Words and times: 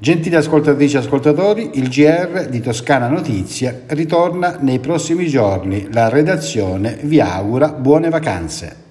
Gentili 0.00 0.36
ascoltatrici 0.36 0.94
e 0.94 1.00
ascoltatori, 1.00 1.70
il 1.74 1.88
GR 1.88 2.46
di 2.46 2.60
Toscana 2.60 3.08
Notizia 3.08 3.80
ritorna 3.88 4.56
nei 4.60 4.78
prossimi 4.78 5.26
giorni. 5.26 5.88
La 5.90 6.08
redazione 6.08 7.00
vi 7.02 7.20
augura 7.20 7.72
buone 7.72 8.08
vacanze. 8.08 8.87